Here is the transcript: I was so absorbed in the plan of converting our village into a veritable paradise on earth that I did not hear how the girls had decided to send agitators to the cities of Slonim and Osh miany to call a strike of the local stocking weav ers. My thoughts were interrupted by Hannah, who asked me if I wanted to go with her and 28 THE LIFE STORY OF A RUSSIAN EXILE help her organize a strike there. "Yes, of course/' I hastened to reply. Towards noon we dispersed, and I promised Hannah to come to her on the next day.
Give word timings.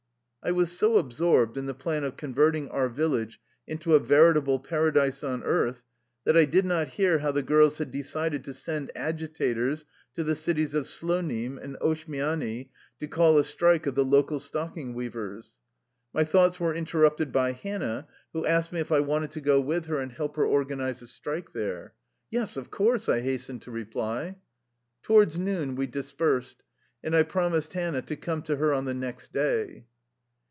I 0.43 0.51
was 0.51 0.71
so 0.75 0.97
absorbed 0.97 1.55
in 1.55 1.67
the 1.67 1.75
plan 1.75 2.03
of 2.03 2.17
converting 2.17 2.67
our 2.69 2.89
village 2.89 3.39
into 3.67 3.93
a 3.93 3.99
veritable 3.99 4.57
paradise 4.57 5.23
on 5.23 5.43
earth 5.43 5.83
that 6.25 6.35
I 6.35 6.45
did 6.45 6.65
not 6.65 6.87
hear 6.87 7.19
how 7.19 7.31
the 7.31 7.43
girls 7.43 7.77
had 7.77 7.91
decided 7.91 8.43
to 8.45 8.53
send 8.55 8.91
agitators 8.95 9.85
to 10.15 10.23
the 10.23 10.33
cities 10.33 10.73
of 10.73 10.87
Slonim 10.87 11.59
and 11.59 11.77
Osh 11.79 12.07
miany 12.07 12.69
to 12.99 13.07
call 13.07 13.37
a 13.37 13.43
strike 13.43 13.85
of 13.85 13.93
the 13.93 14.03
local 14.03 14.39
stocking 14.39 14.95
weav 14.95 15.13
ers. 15.13 15.53
My 16.11 16.23
thoughts 16.23 16.59
were 16.59 16.73
interrupted 16.73 17.31
by 17.31 17.51
Hannah, 17.51 18.07
who 18.33 18.43
asked 18.43 18.71
me 18.73 18.79
if 18.79 18.91
I 18.91 18.99
wanted 19.01 19.29
to 19.33 19.41
go 19.41 19.61
with 19.61 19.85
her 19.85 19.99
and 19.99 20.09
28 20.15 20.17
THE 20.17 20.23
LIFE 20.23 20.31
STORY 20.33 20.33
OF 20.33 20.33
A 20.33 20.39
RUSSIAN 20.41 20.73
EXILE 20.73 20.87
help 20.87 20.89
her 20.89 20.89
organize 20.89 21.01
a 21.03 21.07
strike 21.07 21.53
there. 21.53 21.93
"Yes, 22.31 22.57
of 22.57 22.71
course/' 22.71 23.07
I 23.13 23.21
hastened 23.21 23.61
to 23.61 23.69
reply. 23.69 24.37
Towards 25.03 25.37
noon 25.37 25.75
we 25.75 25.85
dispersed, 25.85 26.63
and 27.03 27.15
I 27.15 27.21
promised 27.21 27.73
Hannah 27.73 28.01
to 28.01 28.15
come 28.15 28.41
to 28.41 28.55
her 28.55 28.73
on 28.73 28.85
the 28.85 28.95
next 28.95 29.31
day. 29.31 29.85